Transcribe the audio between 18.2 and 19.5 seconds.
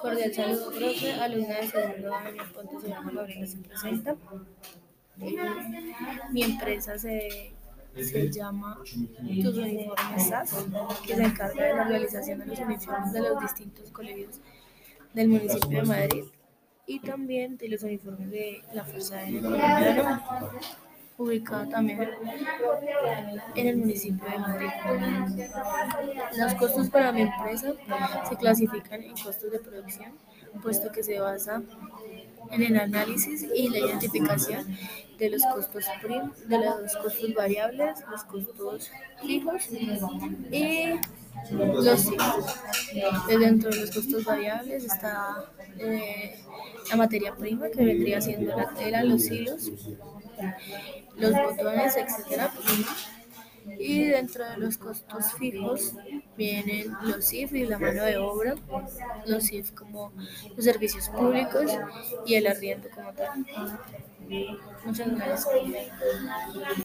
de la Fuerza Aérea